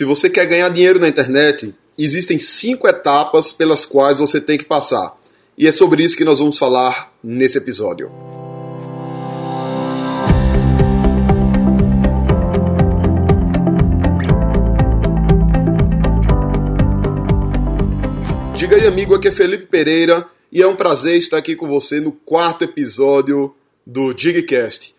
[0.00, 4.64] Se você quer ganhar dinheiro na internet, existem cinco etapas pelas quais você tem que
[4.64, 5.14] passar.
[5.58, 8.10] E é sobre isso que nós vamos falar nesse episódio.
[18.56, 22.00] Diga aí, amigo, aqui é Felipe Pereira e é um prazer estar aqui com você
[22.00, 23.54] no quarto episódio
[23.86, 24.94] do Digcast.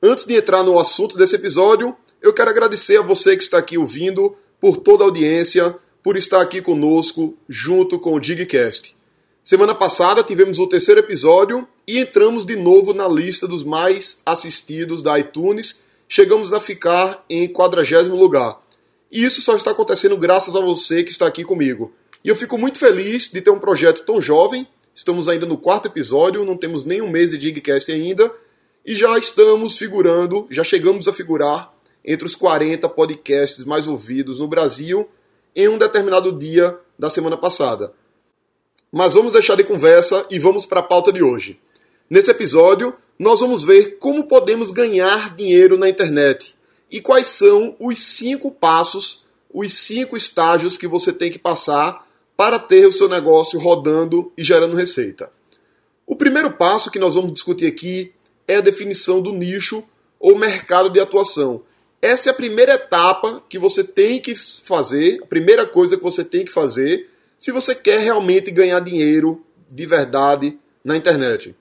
[0.00, 3.76] Antes de entrar no assunto desse episódio, eu quero agradecer a você que está aqui
[3.76, 4.34] ouvindo,
[4.64, 8.96] por toda a audiência, por estar aqui conosco junto com o Digcast.
[9.42, 15.02] Semana passada tivemos o terceiro episódio e entramos de novo na lista dos mais assistidos
[15.02, 15.82] da iTunes.
[16.08, 18.58] Chegamos a ficar em quadragésimo lugar.
[19.12, 21.92] E isso só está acontecendo graças a você que está aqui comigo.
[22.24, 24.66] E eu fico muito feliz de ter um projeto tão jovem.
[24.94, 28.34] Estamos ainda no quarto episódio, não temos nem um mês de Digcast ainda.
[28.82, 31.73] E já estamos figurando, já chegamos a figurar
[32.04, 35.08] entre os 40 podcasts mais ouvidos no Brasil
[35.56, 37.92] em um determinado dia da semana passada.
[38.92, 41.60] Mas vamos deixar de conversa e vamos para a pauta de hoje.
[42.08, 46.54] Nesse episódio, nós vamos ver como podemos ganhar dinheiro na internet
[46.90, 52.58] e quais são os cinco passos, os cinco estágios que você tem que passar para
[52.58, 55.30] ter o seu negócio rodando e gerando receita.
[56.06, 58.12] O primeiro passo que nós vamos discutir aqui
[58.46, 59.84] é a definição do nicho
[60.20, 61.62] ou mercado de atuação.
[62.04, 66.22] Essa é a primeira etapa que você tem que fazer, a primeira coisa que você
[66.22, 71.56] tem que fazer se você quer realmente ganhar dinheiro de verdade na internet.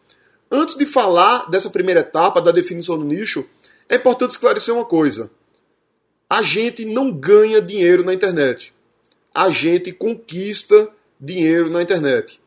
[0.51, 3.45] Antes de falar dessa primeira etapa da definição do nicho,
[3.87, 5.31] é importante esclarecer uma coisa.
[6.29, 8.73] A gente não ganha dinheiro na internet.
[9.33, 12.41] A gente conquista dinheiro na internet.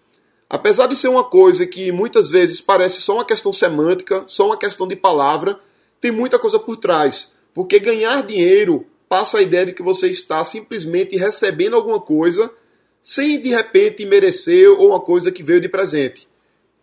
[0.50, 4.58] Apesar de ser uma coisa que muitas vezes parece só uma questão semântica, só uma
[4.58, 5.58] questão de palavra,
[5.98, 7.34] tem muita coisa por trás.
[7.56, 12.52] Porque ganhar dinheiro passa a ideia de que você está simplesmente recebendo alguma coisa
[13.00, 16.28] sem de repente merecer ou uma coisa que veio de presente.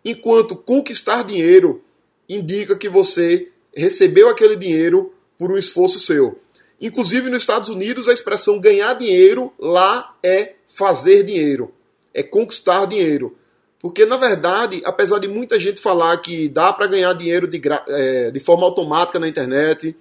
[0.04, 1.80] Enquanto conquistar dinheiro
[2.28, 6.40] indica que você recebeu aquele dinheiro por um esforço seu.
[6.80, 11.72] Inclusive nos Estados Unidos a expressão ganhar dinheiro lá é fazer dinheiro,
[12.12, 13.38] é conquistar dinheiro.
[13.78, 18.32] Porque, na verdade, apesar de muita gente falar que dá para ganhar dinheiro de, é,
[18.32, 19.94] de forma automática na internet,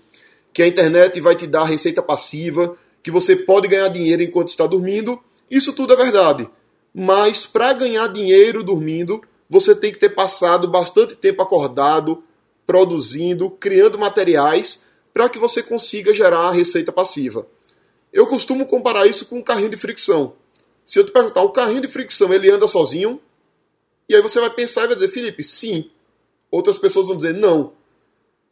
[0.54, 4.68] que a internet vai te dar receita passiva, que você pode ganhar dinheiro enquanto está
[4.68, 5.22] dormindo.
[5.50, 6.50] Isso tudo é verdade.
[6.94, 12.24] Mas para ganhar dinheiro dormindo, você tem que ter passado bastante tempo acordado,
[12.66, 17.48] produzindo, criando materiais para que você consiga gerar a receita passiva.
[18.12, 20.34] Eu costumo comparar isso com um carrinho de fricção.
[20.86, 23.20] Se eu te perguntar, o carrinho de fricção ele anda sozinho?
[24.08, 25.90] E aí você vai pensar e vai dizer, Felipe, sim.
[26.52, 27.74] Outras pessoas vão dizer, não.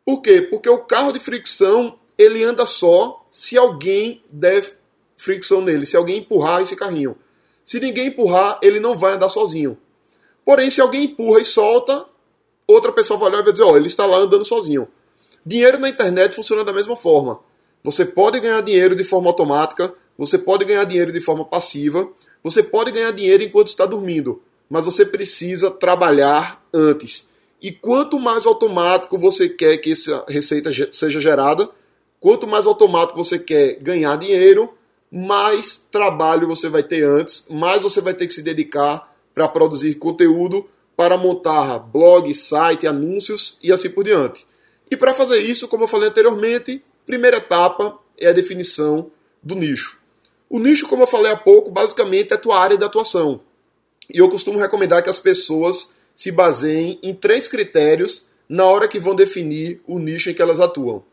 [0.05, 0.41] Por quê?
[0.41, 4.77] Porque o carro de fricção ele anda só se alguém der
[5.17, 7.15] fricção nele, se alguém empurrar esse carrinho.
[7.63, 9.77] Se ninguém empurrar, ele não vai andar sozinho.
[10.43, 12.05] Porém, se alguém empurra e solta,
[12.67, 14.87] outra pessoa vai olhar e vai dizer: Ó, oh, ele está lá andando sozinho.
[15.45, 17.39] Dinheiro na internet funciona da mesma forma.
[17.83, 22.07] Você pode ganhar dinheiro de forma automática, você pode ganhar dinheiro de forma passiva,
[22.43, 27.29] você pode ganhar dinheiro enquanto está dormindo, mas você precisa trabalhar antes.
[27.61, 31.69] E quanto mais automático você quer que essa receita seja gerada,
[32.19, 34.73] quanto mais automático você quer ganhar dinheiro,
[35.11, 39.95] mais trabalho você vai ter antes, mais você vai ter que se dedicar para produzir
[39.95, 44.45] conteúdo, para montar blog, site, anúncios e assim por diante.
[44.89, 49.11] E para fazer isso, como eu falei anteriormente, primeira etapa é a definição
[49.41, 49.99] do nicho.
[50.49, 53.41] O nicho, como eu falei há pouco, basicamente é a tua área de atuação.
[54.13, 58.99] E eu costumo recomendar que as pessoas se baseiem em três critérios na hora que
[58.99, 61.03] vão definir o nicho em que elas atuam.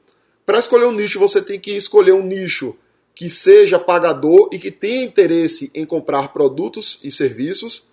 [0.45, 2.77] Para escolher um nicho, você tem que escolher um nicho
[3.15, 7.87] que seja pagador e que tenha interesse em comprar produtos e serviços.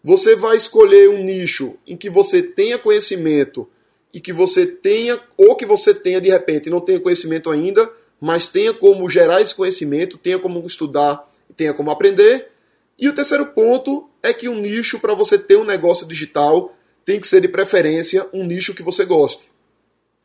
[0.00, 3.68] Você vai escolher um nicho em que você tenha conhecimento
[4.12, 8.46] e que você tenha, ou que você tenha de repente, não tenha conhecimento ainda, mas
[8.46, 12.52] tenha como gerar esse conhecimento, tenha como estudar, tenha como aprender.
[12.96, 16.74] E o terceiro ponto é que um nicho para você ter um negócio digital
[17.04, 19.50] tem que ser de preferência um nicho que você goste.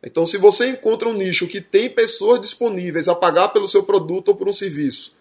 [0.02, 4.30] Então, se você encontra um nicho que tem pessoas disponíveis a pagar pelo seu produto
[4.30, 5.12] ou por um serviço,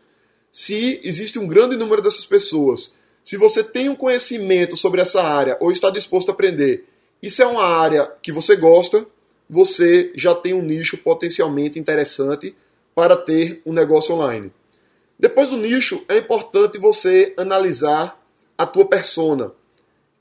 [0.53, 2.93] se existe um grande número dessas pessoas,
[3.25, 6.85] se você tem um conhecimento sobre essa área ou está disposto a aprender,
[7.21, 9.05] isso é uma área que você gosta,
[9.51, 12.55] você já tem um nicho potencialmente interessante
[12.95, 14.53] para ter um negócio online.
[15.19, 18.18] Depois do nicho, é importante você analisar
[18.59, 19.53] a tua persona.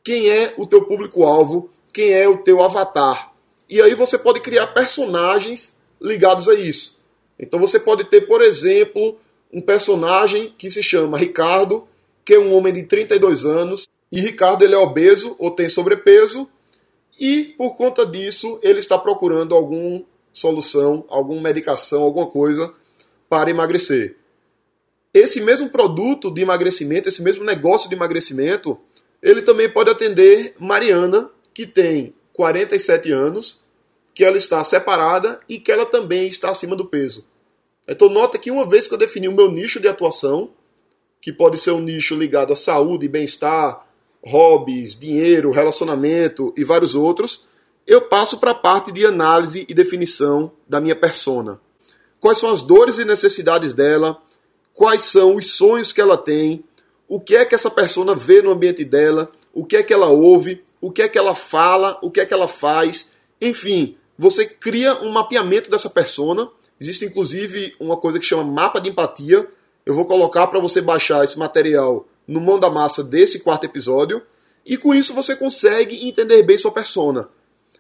[0.03, 1.71] Quem é o teu público-alvo?
[1.91, 3.33] Quem é o teu avatar?
[3.67, 6.97] E aí você pode criar personagens ligados a isso.
[7.39, 9.17] Então você pode ter, por exemplo,
[9.51, 11.87] um personagem que se chama Ricardo,
[12.23, 16.47] que é um homem de 32 anos, e Ricardo ele é obeso ou tem sobrepeso,
[17.19, 22.71] e por conta disso ele está procurando alguma solução, alguma medicação, alguma coisa
[23.27, 24.15] para emagrecer.
[25.17, 28.77] Esse mesmo produto de emagrecimento, esse mesmo negócio de emagrecimento,
[29.19, 33.63] ele também pode atender Mariana, que tem 47 anos,
[34.13, 37.25] que ela está separada e que ela também está acima do peso.
[37.87, 40.51] Então nota que uma vez que eu defini o meu nicho de atuação,
[41.19, 43.87] que pode ser um nicho ligado à saúde, bem-estar,
[44.23, 47.47] hobbies, dinheiro, relacionamento e vários outros,
[47.87, 51.59] eu passo para a parte de análise e definição da minha persona.
[52.19, 54.21] Quais são as dores e necessidades dela?
[54.77, 56.63] Quais são os sonhos que ela tem?
[57.07, 59.27] O que é que essa persona vê no ambiente dela?
[59.51, 60.63] O que é que ela ouve?
[60.79, 61.97] O que é que ela fala?
[61.99, 63.11] O que é que ela faz?
[63.41, 66.47] Enfim, você cria um mapeamento dessa persona.
[66.79, 69.49] Existe inclusive uma coisa que chama mapa de empatia.
[69.83, 74.21] Eu vou colocar para você baixar esse material no mão da massa desse quarto episódio.
[74.63, 77.27] E com isso você consegue entender bem sua persona.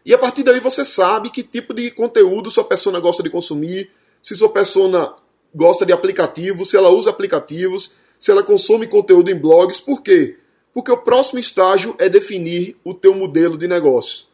[0.03, 3.91] E a partir daí você sabe que tipo de conteúdo sua persona gosta de consumir,
[4.23, 5.13] se sua persona
[5.57, 9.79] gosta de aplicativos, se ela usa aplicativos, se ela consome conteúdo em blogs.
[9.79, 10.37] Por quê?
[10.73, 14.27] Porque o próximo estágio é definir o teu modelo de negócio.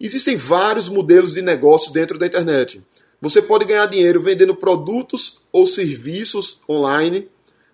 [0.00, 2.82] Existem vários modelos de negócio dentro da internet.
[3.20, 7.28] Você pode ganhar dinheiro vendendo produtos ou serviços online.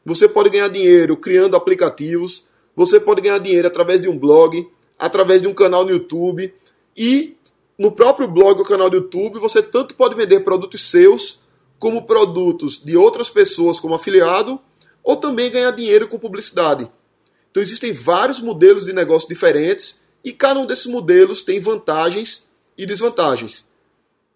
[0.05, 2.45] Você pode ganhar dinheiro criando aplicativos.
[2.77, 4.69] Você pode ganhar dinheiro através de um blog,
[4.99, 6.55] através de um canal no YouTube.
[6.97, 7.37] E
[7.79, 11.41] no próprio blog ou canal do YouTube, você tanto pode vender produtos seus,
[11.83, 14.61] como produtos de outras pessoas como afiliado,
[15.03, 16.89] ou também ganhar dinheiro com publicidade.
[17.51, 22.49] Então existem vários modelos de negócio diferentes e cada um desses modelos tem vantagens
[22.79, 23.67] e desvantagens.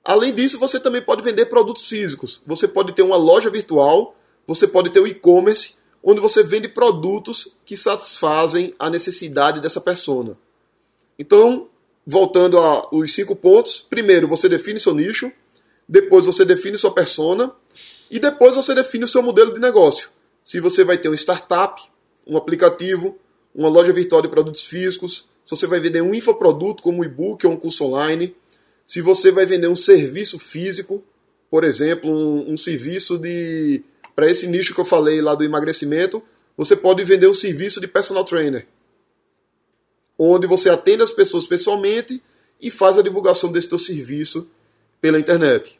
[0.05, 2.43] Além disso, você também pode vender produtos físicos.
[2.45, 6.67] Você pode ter uma loja virtual, você pode ter o um e-commerce, onde você vende
[6.67, 10.37] produtos que satisfazem a necessidade dessa persona.
[11.17, 11.69] Então,
[12.05, 15.31] voltando aos cinco pontos, primeiro você define seu nicho,
[15.89, 17.53] depois você define sua persona
[18.11, 20.11] e depois você define o seu modelo de negócio.
[20.45, 21.83] Se você vai ter uma startup,
[22.27, 23.19] um aplicativo,
[23.55, 27.47] uma loja virtual de produtos físicos, se você vai vender um infoproduto como um e-book
[27.47, 28.35] ou um curso online,
[28.87, 31.03] se você vai vender um serviço físico,
[31.51, 33.83] por exemplo, um, um serviço de
[34.15, 36.23] para esse nicho que eu falei lá do emagrecimento,
[36.57, 38.67] você pode vender um serviço de personal trainer
[40.19, 42.23] onde você atende as pessoas pessoalmente
[42.61, 44.49] e faz a divulgação desse teu serviço
[45.07, 45.79] pela internet.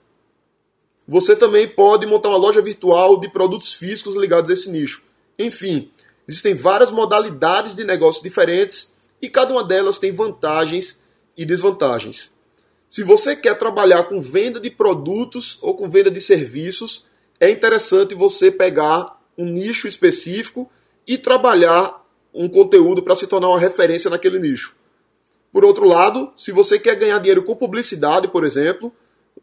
[1.05, 5.03] Você também pode montar uma loja virtual de produtos físicos ligados a esse nicho.
[5.37, 5.91] Enfim,
[6.29, 11.01] existem várias modalidades de negócio diferentes e cada uma delas tem vantagens
[11.37, 12.31] e desvantagens.
[12.89, 17.05] Se você quer trabalhar com venda de produtos ou com venda de serviços,
[17.41, 20.71] é interessante você pegar um nicho específico
[21.05, 22.01] e trabalhar
[22.33, 24.77] um conteúdo para se tornar uma referência naquele nicho.
[25.53, 28.95] Por outro lado, se você quer ganhar dinheiro com publicidade, por exemplo,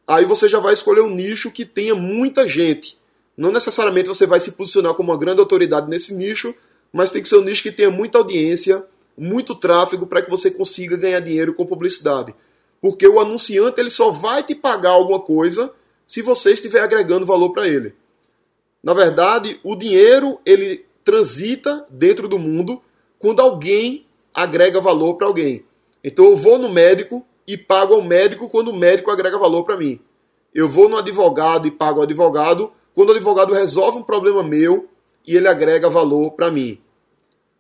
[0.07, 2.97] aí você já vai escolher um nicho que tenha muita gente.
[3.35, 6.53] Não necessariamente você vai se posicionar como uma grande autoridade nesse nicho,
[6.91, 8.85] mas tem que ser um nicho que tenha muita audiência,
[9.17, 12.33] muito tráfego para que você consiga ganhar dinheiro com publicidade.
[12.81, 15.73] Porque o anunciante ele só vai te pagar alguma coisa
[16.05, 17.95] se você estiver agregando valor para ele.
[18.83, 22.81] Na verdade, o dinheiro ele transita dentro do mundo
[23.17, 25.65] quando alguém agrega valor para alguém.
[26.03, 29.77] Então eu vou no médico e pago ao médico quando o médico agrega valor para
[29.77, 29.99] mim.
[30.53, 34.87] Eu vou no advogado e pago ao advogado quando o advogado resolve um problema meu
[35.25, 36.79] e ele agrega valor para mim.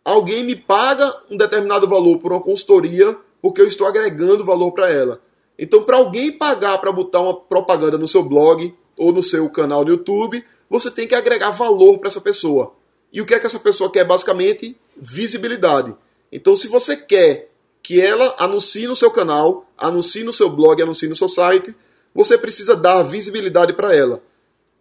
[0.05, 4.89] Alguém me paga um determinado valor por uma consultoria porque eu estou agregando valor para
[4.89, 5.21] ela.
[5.57, 9.83] Então, para alguém pagar para botar uma propaganda no seu blog ou no seu canal
[9.83, 12.73] no YouTube, você tem que agregar valor para essa pessoa.
[13.11, 14.03] E o que é que essa pessoa quer?
[14.03, 15.95] Basicamente, visibilidade.
[16.31, 17.52] Então, se você quer
[17.83, 21.75] que ela anuncie no seu canal, anuncie no seu blog, anuncie no seu site,
[22.15, 24.23] você precisa dar visibilidade para ela.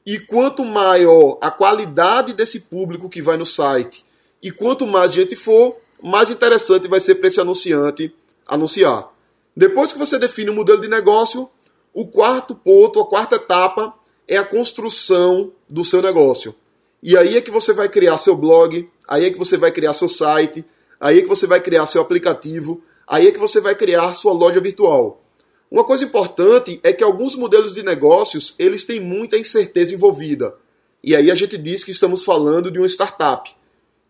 [0.07, 4.05] E quanto maior a qualidade desse público que vai no site,
[4.41, 8.15] e quanto mais gente for, mais interessante vai ser para esse anunciante
[8.47, 9.09] anunciar.
[9.57, 11.51] Depois que você define o modelo de negócio,
[11.93, 13.95] o quarto ponto, a quarta etapa
[14.27, 16.55] é a construção do seu negócio.
[17.03, 19.93] E aí é que você vai criar seu blog, aí é que você vai criar
[19.93, 20.65] seu site,
[21.01, 24.33] aí é que você vai criar seu aplicativo, aí é que você vai criar sua
[24.33, 25.23] loja virtual.
[25.71, 30.55] Uma coisa importante é que alguns modelos de negócios, eles têm muita incerteza envolvida.
[31.03, 33.51] E aí a gente diz que estamos falando de uma startup.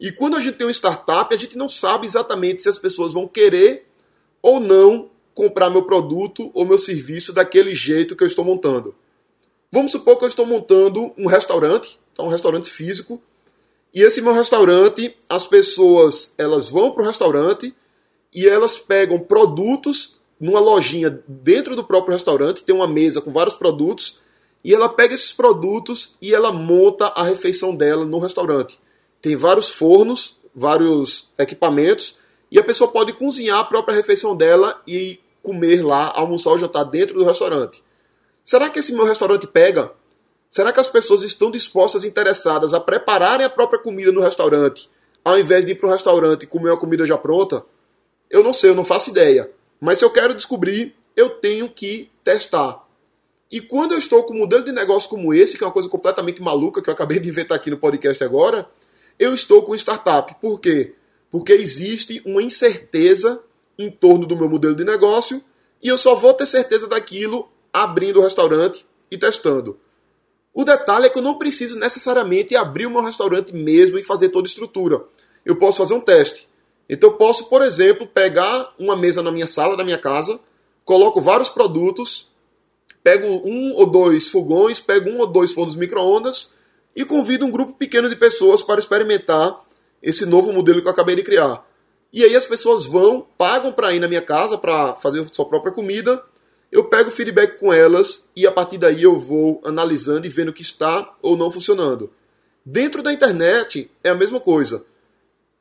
[0.01, 3.15] E quando a gente tem uma startup, a gente não sabe exatamente se as pessoas
[3.15, 3.87] vão querer
[4.43, 8.95] ou não comprar meu produto ou meu serviço daquele jeito que eu estou montando.
[9.73, 13.21] Vamos supor que eu estou montando um restaurante tá um restaurante físico.
[13.95, 17.75] E esse meu restaurante, as pessoas elas vão para o restaurante
[18.35, 23.55] e elas pegam produtos numa lojinha dentro do próprio restaurante, tem uma mesa com vários
[23.55, 24.21] produtos,
[24.65, 28.81] e ela pega esses produtos e ela monta a refeição dela no restaurante.
[29.21, 32.17] Tem vários fornos, vários equipamentos,
[32.51, 36.85] e a pessoa pode cozinhar a própria refeição dela e comer lá, almoçar ou jantar
[36.85, 37.83] dentro do restaurante.
[38.45, 39.93] Será que esse meu restaurante pega?
[40.51, 44.91] Será que as pessoas estão dispostas, interessadas a prepararem a própria comida no restaurante,
[45.25, 47.65] ao invés de ir para o restaurante e comer uma comida já pronta?
[48.33, 49.51] Eu não sei, eu não faço ideia.
[49.79, 52.83] Mas se eu quero descobrir, eu tenho que testar.
[53.51, 55.89] E quando eu estou com um modelo de negócio como esse, que é uma coisa
[55.89, 58.67] completamente maluca que eu acabei de inventar aqui no podcast agora,
[59.19, 60.35] eu estou com startup.
[60.41, 60.95] Por quê?
[61.31, 63.45] Porque existe uma incerteza
[63.79, 65.45] em torno do meu modelo de negócio
[65.83, 69.79] e eu só vou ter certeza daquilo abrindo o restaurante e testando.
[70.55, 74.31] O detalhe é que eu não preciso necessariamente abrir o meu restaurante mesmo e fazer
[74.31, 75.03] toda a estrutura.
[75.45, 76.49] Eu posso fazer um teste.
[76.89, 80.39] Então eu posso, por exemplo, pegar uma mesa na minha sala, na minha casa,
[80.85, 82.29] coloco vários produtos,
[83.03, 86.55] pego um ou dois fogões, pego um ou dois fornos micro-ondas
[86.95, 89.61] e convido um grupo pequeno de pessoas para experimentar
[90.03, 91.65] esse novo modelo que eu acabei de criar.
[92.13, 95.73] E aí as pessoas vão, pagam para ir na minha casa para fazer sua própria
[95.73, 96.23] comida.
[96.71, 100.53] Eu pego feedback com elas e a partir daí eu vou analisando e vendo o
[100.53, 102.11] que está ou não funcionando.
[102.65, 104.85] Dentro da internet é a mesma coisa.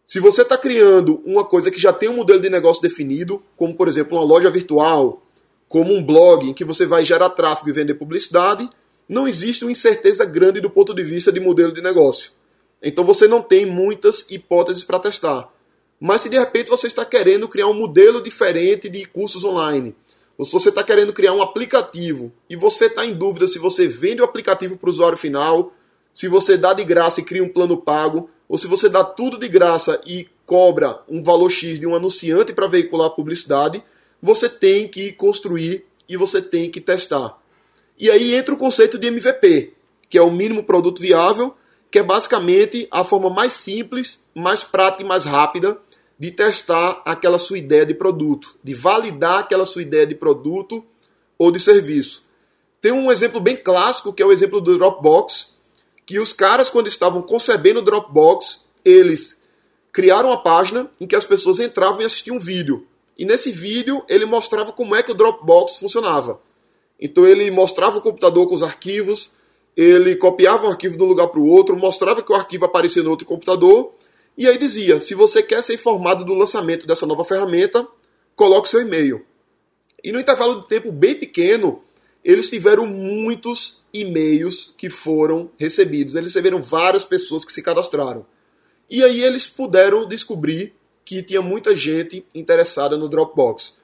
[0.06, 3.76] Se você está criando uma coisa que já tem um modelo de negócio definido, como
[3.76, 5.24] por exemplo uma loja virtual,
[5.68, 8.70] como um blog em que você vai gerar tráfego e vender publicidade,
[9.08, 12.32] não existe uma incerteza grande do ponto de vista de modelo de negócio.
[12.82, 15.50] Então você não tem muitas hipóteses para testar.
[16.00, 19.96] Mas se de repente você está querendo criar um modelo diferente de cursos online,
[20.38, 23.88] ou se você está querendo criar um aplicativo e você está em dúvida se você
[23.88, 25.72] vende o aplicativo para o usuário final,
[26.12, 29.38] se você dá de graça e cria um plano pago, ou se você dá tudo
[29.38, 33.82] de graça e cobra um valor X de um anunciante para veicular a publicidade,
[34.22, 37.42] você tem que construir e você tem que testar.
[37.98, 39.72] E aí entra o conceito de MVP,
[40.10, 41.56] que é o mínimo produto viável,
[41.90, 45.78] que é basicamente a forma mais simples, mais prática e mais rápida
[46.20, 50.86] de testar aquela sua ideia de produto, de validar aquela sua ideia de produto
[51.40, 52.26] ou de serviço.
[52.82, 55.51] Tem um exemplo bem clássico que é o exemplo do Dropbox,
[56.06, 59.40] que os caras quando estavam concebendo o Dropbox, eles
[59.92, 62.88] criaram uma página em que as pessoas entravam e assistiam um vídeo.
[63.18, 66.40] E nesse vídeo ele mostrava como é que o Dropbox funcionava.
[67.00, 69.32] Então ele mostrava o computador com os arquivos,
[69.76, 73.04] ele copiava um arquivo de um lugar para o outro, mostrava que o arquivo aparecia
[73.04, 73.94] no outro computador
[74.38, 77.88] e aí dizia: se você quer ser informado do lançamento dessa nova ferramenta,
[78.36, 79.26] coloque seu e-mail.
[80.04, 81.84] E no intervalo de tempo bem pequeno,
[82.24, 86.16] eles tiveram muitos e-mails que foram recebidos.
[86.16, 88.26] Eles receberam várias pessoas que se cadastraram.
[88.90, 93.80] E aí eles puderam descobrir que tinha muita gente interessada no Dropbox.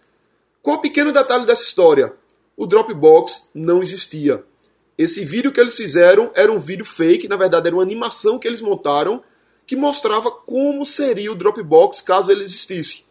[0.61, 2.13] Qual o pequeno detalhe dessa história?
[2.55, 4.43] O Dropbox não existia.
[4.97, 8.47] Esse vídeo que eles fizeram era um vídeo fake, na verdade era uma animação que
[8.47, 9.23] eles montaram
[9.65, 13.05] que mostrava como seria o Dropbox caso ele existisse.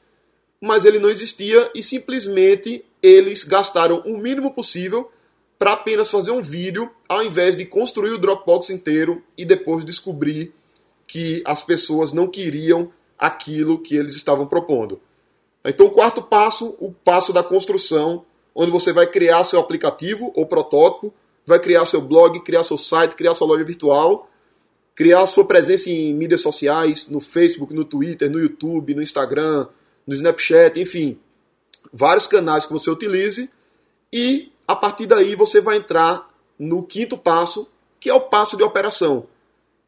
[0.61, 5.11] Mas ele não existia e simplesmente eles gastaram o mínimo possível
[5.59, 10.53] para apenas fazer um vídeo, ao invés de construir o Dropbox inteiro e depois descobrir
[11.07, 15.01] que as pessoas não queriam aquilo que eles estavam propondo.
[15.65, 20.47] Então, o quarto passo, o passo da construção, onde você vai criar seu aplicativo ou
[20.47, 21.13] protótipo,
[21.45, 24.29] vai criar seu blog, criar seu site, criar sua loja virtual
[24.97, 29.69] criar sua presença em mídias sociais, no Facebook, no Twitter, no YouTube, no Instagram,
[30.07, 31.21] no Snapchat, enfim,
[31.93, 33.51] vários canais que você utilize
[34.11, 37.69] e a partir daí você vai entrar no quinto passo,
[38.01, 39.27] que é o passo de operação.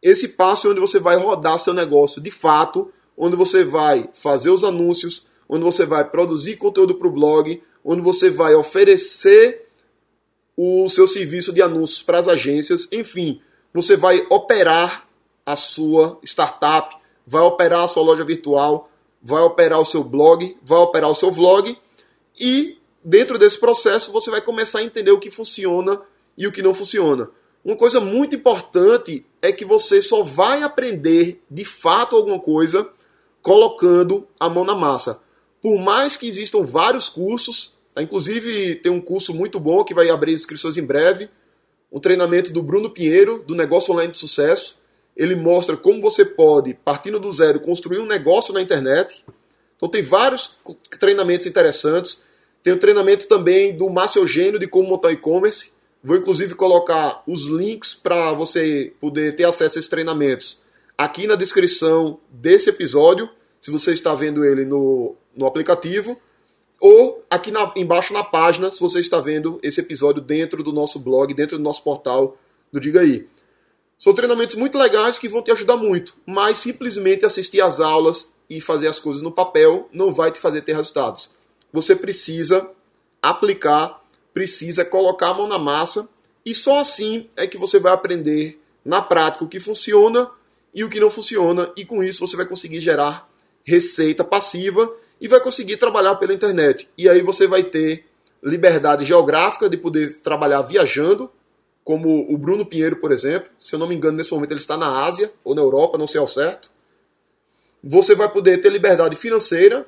[0.02, 4.50] Esse passo é onde você vai rodar seu negócio de fato, onde você vai fazer
[4.50, 9.66] os anúncios, onde você vai produzir conteúdo para o blog, onde você vai oferecer
[10.56, 13.40] o seu serviço de anúncios para as agências, enfim,
[13.72, 15.06] você vai operar
[15.46, 18.90] a sua startup, vai operar a sua loja virtual,
[19.22, 21.76] vai operar o seu blog, vai operar o seu vlog
[22.38, 22.77] e
[23.08, 25.98] dentro desse processo você vai começar a entender o que funciona
[26.36, 27.30] e o que não funciona.
[27.64, 32.86] Uma coisa muito importante é que você só vai aprender de fato alguma coisa
[33.40, 35.22] colocando a mão na massa.
[35.62, 40.34] Por mais que existam vários cursos, inclusive tem um curso muito bom que vai abrir
[40.34, 41.30] inscrições em breve,
[41.90, 44.78] um treinamento do Bruno Pinheiro, do Negócio Online de Sucesso.
[45.16, 49.24] Ele mostra como você pode, partindo do zero, construir um negócio na internet.
[49.76, 50.58] Então tem vários
[51.00, 52.27] treinamentos interessantes.
[52.62, 55.72] Tem o treinamento também do Márcio Eugênio de como montar e-commerce.
[56.02, 60.60] Vou inclusive colocar os links para você poder ter acesso a esses treinamentos
[60.98, 66.20] aqui na descrição desse episódio, se você está vendo ele no, no aplicativo,
[66.80, 70.98] ou aqui na, embaixo na página, se você está vendo esse episódio dentro do nosso
[70.98, 72.36] blog, dentro do nosso portal
[72.72, 73.28] do Diga Aí.
[73.96, 78.60] São treinamentos muito legais que vão te ajudar muito, mas simplesmente assistir às aulas e
[78.60, 81.30] fazer as coisas no papel não vai te fazer ter resultados.
[81.72, 82.70] Você precisa
[83.22, 86.08] aplicar, precisa colocar a mão na massa
[86.44, 90.30] e só assim é que você vai aprender na prática o que funciona
[90.74, 93.28] e o que não funciona, e com isso você vai conseguir gerar
[93.64, 96.88] receita passiva e vai conseguir trabalhar pela internet.
[96.96, 98.06] E aí você vai ter
[98.42, 101.30] liberdade geográfica de poder trabalhar viajando,
[101.82, 103.50] como o Bruno Pinheiro, por exemplo.
[103.58, 106.06] Se eu não me engano, nesse momento ele está na Ásia ou na Europa, não
[106.06, 106.70] sei ao certo.
[107.82, 109.86] Você vai poder ter liberdade financeira,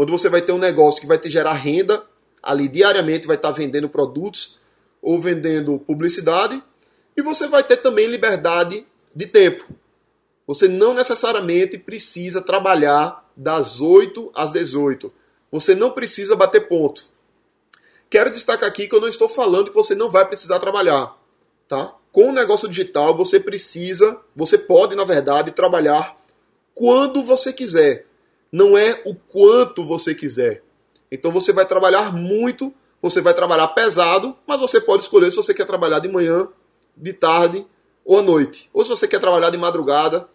[0.00, 2.02] onde você vai ter um negócio que vai te gerar renda
[2.42, 4.58] ali diariamente, vai estar vendendo produtos
[5.02, 6.62] ou vendendo publicidade.
[7.14, 9.66] E você vai ter também liberdade de tempo.
[10.46, 15.12] Você não necessariamente precisa trabalhar das 8 às 18.
[15.52, 17.04] Você não precisa bater ponto.
[18.08, 21.14] Quero destacar aqui que eu não estou falando que você não vai precisar trabalhar,
[21.68, 21.94] tá?
[22.10, 26.16] Com o negócio digital, você precisa, você pode, na verdade, trabalhar
[26.74, 28.06] quando você quiser.
[28.52, 30.62] Não é o quanto você quiser.
[31.10, 35.54] Então você vai trabalhar muito, você vai trabalhar pesado, mas você pode escolher se você
[35.54, 36.48] quer trabalhar de manhã,
[36.96, 37.66] de tarde
[38.04, 38.68] ou à noite.
[38.72, 40.28] Ou se você quer trabalhar de madrugada,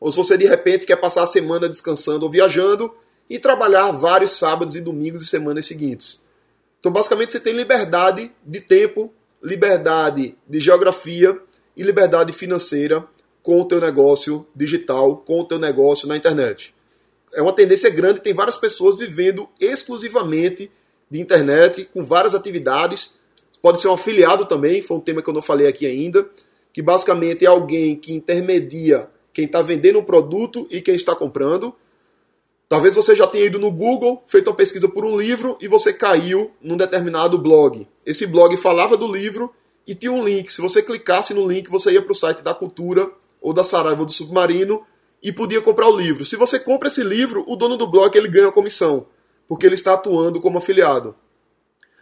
[0.00, 2.92] ou se você de repente quer passar a semana descansando ou viajando
[3.28, 6.24] e trabalhar vários sábados e domingos e semanas seguintes.
[6.80, 9.12] Então, basicamente, você tem liberdade de tempo,
[9.42, 11.38] liberdade de geografia
[11.76, 13.06] e liberdade financeira
[13.42, 16.74] com o teu negócio digital, com o teu negócio na internet.
[17.32, 20.70] É uma tendência grande, tem várias pessoas vivendo exclusivamente
[21.10, 23.14] de internet, com várias atividades.
[23.62, 26.28] Pode ser um afiliado também, foi um tema que eu não falei aqui ainda,
[26.72, 31.74] que basicamente é alguém que intermedia quem está vendendo um produto e quem está comprando.
[32.68, 35.92] Talvez você já tenha ido no Google, feito uma pesquisa por um livro e você
[35.92, 37.86] caiu num determinado blog.
[38.06, 39.52] Esse blog falava do livro
[39.86, 40.52] e tinha um link.
[40.52, 44.04] Se você clicasse no link, você ia para o site da Cultura ou da Saraiva
[44.04, 44.84] do Submarino
[45.22, 46.24] e podia comprar o livro.
[46.24, 49.06] Se você compra esse livro, o dono do blog ele ganha a comissão,
[49.46, 51.14] porque ele está atuando como afiliado.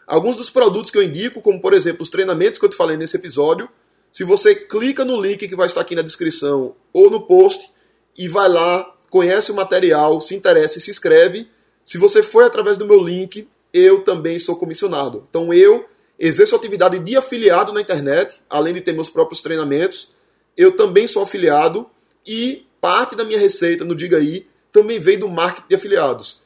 [0.07, 2.97] Alguns dos produtos que eu indico, como por exemplo os treinamentos que eu te falei
[2.97, 3.69] nesse episódio,
[4.11, 7.71] se você clica no link que vai estar aqui na descrição ou no post
[8.17, 11.49] e vai lá, conhece o material, se interessa e se inscreve.
[11.85, 15.27] Se você foi através do meu link, eu também sou comissionado.
[15.29, 15.87] Então eu
[16.19, 20.11] exerço atividade de afiliado na internet, além de ter meus próprios treinamentos.
[20.57, 21.89] Eu também sou afiliado
[22.27, 26.43] e parte da minha receita no Diga Aí também vem do marketing de afiliados.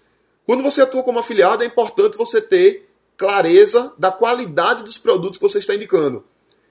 [0.47, 5.42] Quando você atua como afiliado, é importante você ter clareza da qualidade dos produtos que
[5.42, 6.25] você está indicando.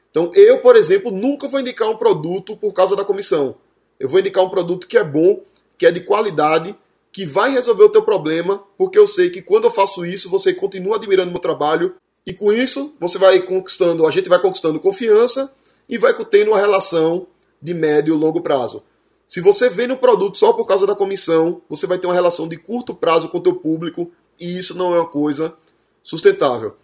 [0.10, 3.56] Então, eu, por exemplo, nunca vou indicar um produto por causa da comissão.
[3.97, 5.41] Eu vou indicar um produto que é bom,
[5.78, 6.76] que é de qualidade,
[7.12, 10.54] que vai resolver o teu problema, porque eu sei que quando eu faço isso, você
[10.54, 11.95] continua admirando o meu trabalho
[12.26, 15.52] e com isso você vai conquistando, a gente vai conquistando confiança
[15.88, 17.28] e vai tendo uma relação
[17.62, 18.84] de médio e longo prazo.
[19.32, 22.50] Se você vende um produto só por causa da comissão, você vai ter uma relação
[22.50, 25.56] de curto prazo com o teu público e isso não é uma coisa
[26.04, 26.76] sustentável.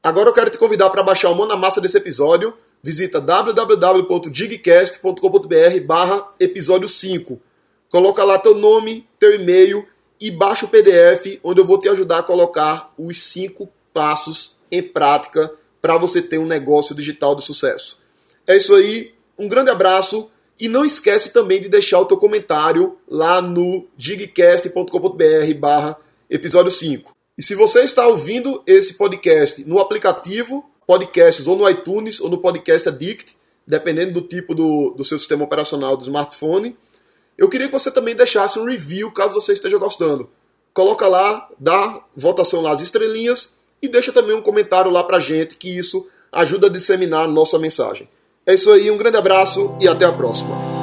[0.00, 2.56] Agora eu quero te convidar para baixar o mão na massa desse episódio.
[2.80, 7.40] Visita www.digcast.com.br barra episódio 5.
[7.90, 9.84] Coloca lá teu nome, teu e-mail
[10.20, 14.84] e baixa o PDF onde eu vou te ajudar a colocar os cinco passos em
[14.84, 15.52] prática
[15.82, 17.98] para você ter um negócio digital de sucesso.
[18.46, 22.96] É isso aí, um grande abraço e não esquece também de deixar o teu comentário
[23.08, 25.96] lá no digcast.com.br barra
[26.30, 27.14] episódio 5.
[27.36, 32.38] E se você está ouvindo esse podcast no aplicativo Podcasts ou no iTunes ou no
[32.38, 36.76] Podcast Addict, dependendo do tipo do, do seu sistema operacional do smartphone,
[37.36, 40.30] eu queria que você também deixasse um review caso você esteja gostando.
[40.72, 45.56] Coloca lá, dá votação lá as estrelinhas e deixa também um comentário lá pra gente,
[45.56, 48.08] que isso ajuda a disseminar a nossa mensagem.
[48.48, 50.75] É isso aí, um grande abraço e até a próxima.